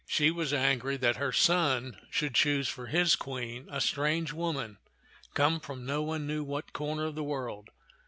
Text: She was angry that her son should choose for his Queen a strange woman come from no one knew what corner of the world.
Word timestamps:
She 0.07 0.31
was 0.31 0.51
angry 0.51 0.97
that 0.97 1.17
her 1.17 1.31
son 1.31 1.95
should 2.09 2.33
choose 2.33 2.67
for 2.67 2.87
his 2.87 3.15
Queen 3.15 3.67
a 3.69 3.79
strange 3.79 4.33
woman 4.33 4.79
come 5.35 5.59
from 5.59 5.85
no 5.85 6.01
one 6.01 6.25
knew 6.25 6.43
what 6.43 6.73
corner 6.73 7.05
of 7.05 7.13
the 7.13 7.23
world. 7.23 7.69